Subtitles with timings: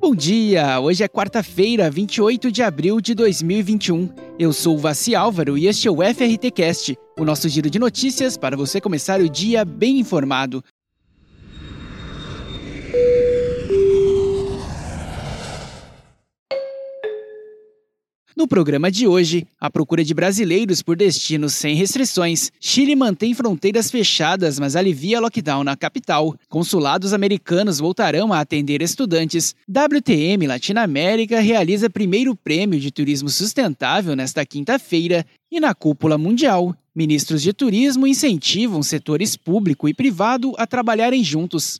[0.00, 0.80] Bom dia!
[0.80, 4.08] Hoje é quarta-feira, 28 de abril de 2021.
[4.38, 7.78] Eu sou o Vassi Álvaro e este é o FRT Cast, o nosso giro de
[7.78, 10.64] notícias para você começar o dia bem informado.
[18.40, 22.50] No programa de hoje, a procura de brasileiros por destinos sem restrições.
[22.58, 26.34] Chile mantém fronteiras fechadas, mas alivia lockdown na capital.
[26.48, 29.54] Consulados americanos voltarão a atender estudantes.
[29.68, 35.26] WTM Latinoamérica realiza primeiro prêmio de turismo sustentável nesta quinta-feira.
[35.52, 41.78] E na cúpula mundial, ministros de turismo incentivam setores público e privado a trabalharem juntos.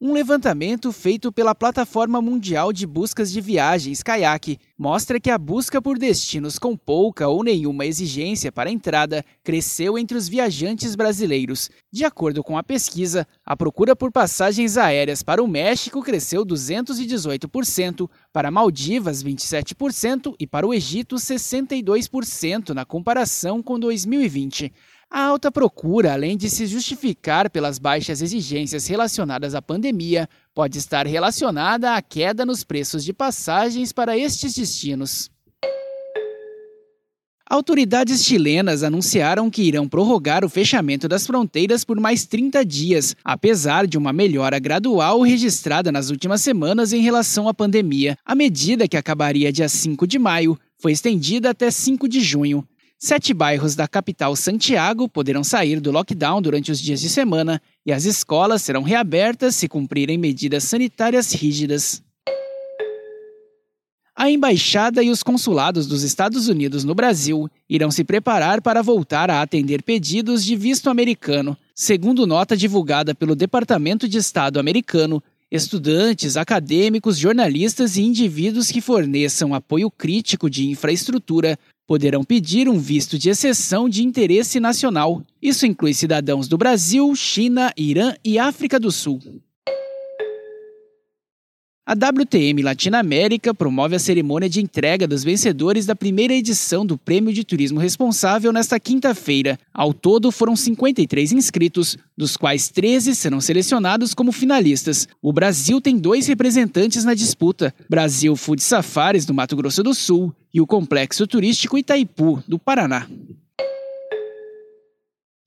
[0.00, 5.80] Um levantamento feito pela Plataforma Mundial de Buscas de Viagens, Kayak, mostra que a busca
[5.80, 11.70] por destinos com pouca ou nenhuma exigência para entrada cresceu entre os viajantes brasileiros.
[11.92, 18.10] De acordo com a pesquisa, a procura por passagens aéreas para o México cresceu 218%,
[18.32, 24.72] para Maldivas 27% e para o Egito 62% na comparação com 2020.
[25.16, 31.06] A alta procura, além de se justificar pelas baixas exigências relacionadas à pandemia, pode estar
[31.06, 35.30] relacionada à queda nos preços de passagens para estes destinos.
[37.48, 43.86] Autoridades chilenas anunciaram que irão prorrogar o fechamento das fronteiras por mais 30 dias, apesar
[43.86, 48.18] de uma melhora gradual registrada nas últimas semanas em relação à pandemia.
[48.24, 52.66] A medida, que acabaria dia 5 de maio, foi estendida até 5 de junho.
[53.04, 57.92] Sete bairros da capital Santiago poderão sair do lockdown durante os dias de semana e
[57.92, 62.02] as escolas serão reabertas se cumprirem medidas sanitárias rígidas.
[64.16, 69.30] A embaixada e os consulados dos Estados Unidos no Brasil irão se preparar para voltar
[69.30, 71.54] a atender pedidos de visto americano.
[71.74, 79.52] Segundo nota divulgada pelo Departamento de Estado americano, estudantes, acadêmicos, jornalistas e indivíduos que forneçam
[79.52, 85.22] apoio crítico de infraestrutura poderão pedir um visto de exceção de interesse nacional.
[85.40, 89.20] Isso inclui cidadãos do Brasil, China, Irã e África do Sul.
[91.86, 97.30] A WTM Latinoamérica promove a cerimônia de entrega dos vencedores da primeira edição do Prêmio
[97.30, 99.58] de Turismo Responsável nesta quinta-feira.
[99.70, 105.06] Ao todo, foram 53 inscritos, dos quais 13 serão selecionados como finalistas.
[105.20, 110.34] O Brasil tem dois representantes na disputa: Brasil Food Safaris, do Mato Grosso do Sul,
[110.54, 113.06] e o Complexo Turístico Itaipu, do Paraná.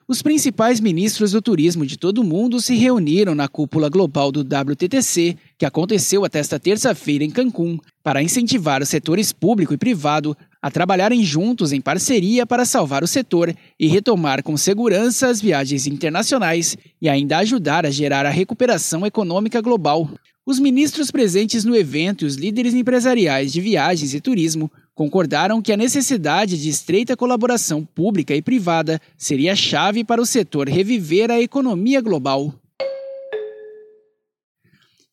[0.10, 4.40] Os principais ministros do turismo de todo o mundo se reuniram na cúpula global do
[4.40, 10.34] WTTC, que aconteceu até esta terça-feira em Cancún, para incentivar os setores público e privado
[10.62, 15.88] a trabalharem juntos em parceria para salvar o setor e retomar com segurança as viagens
[15.88, 20.10] internacionais e ainda ajudar a gerar a recuperação econômica global.
[20.46, 25.72] Os ministros presentes no evento e os líderes empresariais de viagens e turismo concordaram que
[25.72, 31.40] a necessidade de estreita colaboração pública e privada seria chave para o setor reviver a
[31.40, 32.52] economia global.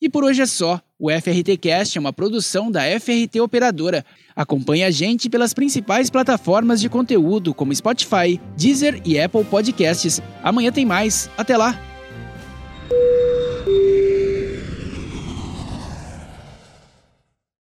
[0.01, 0.81] E por hoje é só.
[0.97, 4.03] O FRT Cast é uma produção da FRT Operadora.
[4.35, 10.19] Acompanhe a gente pelas principais plataformas de conteúdo como Spotify, Deezer e Apple Podcasts.
[10.41, 11.29] Amanhã tem mais.
[11.37, 11.94] Até lá!